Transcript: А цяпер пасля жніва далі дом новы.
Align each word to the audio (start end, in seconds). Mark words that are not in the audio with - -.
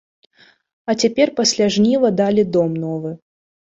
А 0.89 0.95
цяпер 1.03 1.33
пасля 1.41 1.71
жніва 1.79 2.15
далі 2.25 2.51
дом 2.59 2.71
новы. 2.91 3.19